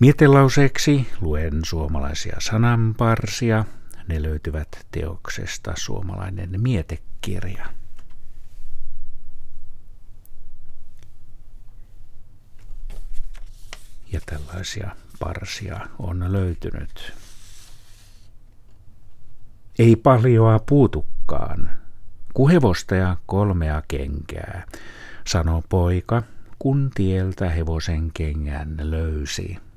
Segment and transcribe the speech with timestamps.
[0.00, 3.64] Mietelauseeksi luen suomalaisia sananparsia.
[4.08, 7.66] Ne löytyvät teoksesta Suomalainen mietekirja.
[14.12, 17.12] Ja tällaisia parsia on löytynyt.
[19.78, 21.70] Ei paljoa puutukkaan,
[22.34, 24.66] kuhevosta ja kolmea kenkää,
[25.26, 26.22] sanoi poika,
[26.58, 29.67] kun tieltä hevosen kengän löysi.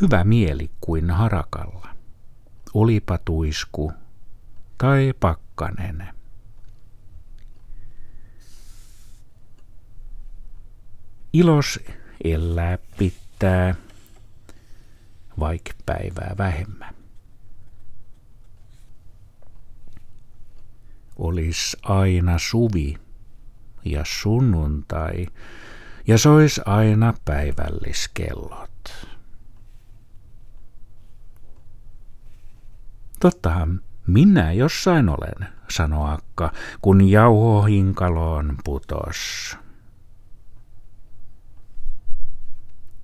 [0.00, 1.88] Hyvä mieli kuin harakalla,
[2.74, 3.92] olipa tuisku
[4.78, 6.08] tai pakkanen.
[11.32, 11.80] Ilos
[12.24, 13.74] elää pitää,
[15.40, 16.94] vaik päivää vähemmän.
[21.16, 22.98] Olis aina suvi
[23.84, 25.26] ja sunnuntai
[26.06, 29.15] ja sois aina päivälliskellot.
[33.26, 39.16] Tottahan minä jossain olen, sanoi Akka, kun jauhohinkaloon putos.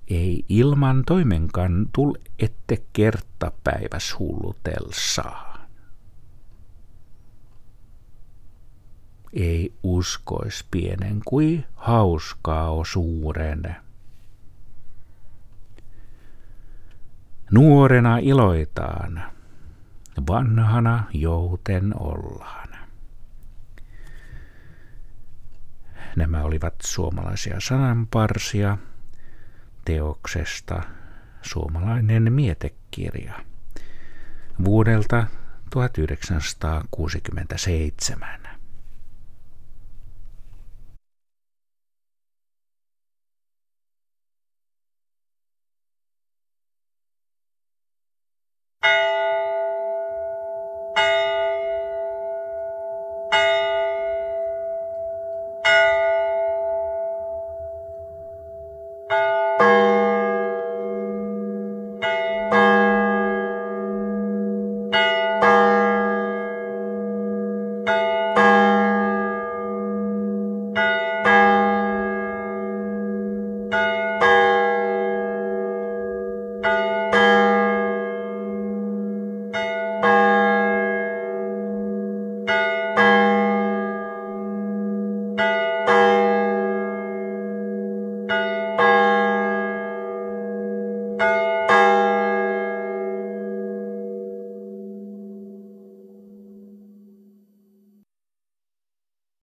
[0.08, 5.66] Ei ilman toimenkaan tul ette kertapäiväs hullutelsaa.
[9.32, 13.76] Ei uskois pienen kuin hauskaa o suuren.
[17.50, 19.22] Nuorena iloitaan,
[20.28, 22.68] vanhana jouten ollaan.
[26.16, 28.78] Nämä olivat suomalaisia sananparsia
[29.84, 30.82] teoksesta
[31.42, 33.34] Suomalainen mietekirja
[34.64, 35.26] vuodelta
[35.70, 38.51] 1967.